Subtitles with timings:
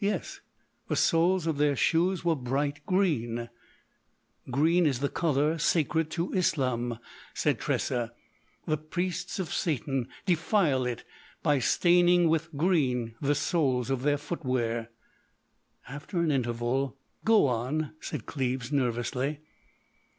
[0.00, 0.42] "Yes.
[0.88, 3.48] The soles of their shoes were bright green."
[4.50, 6.98] "Green is the colour sacred to Islam,"
[7.32, 8.12] said Tressa.
[8.66, 11.04] "The priests of Satan defile it
[11.42, 14.90] by staining with green the soles of their footwear."
[15.88, 19.40] After an interval: "Go on," said Cleves nervously.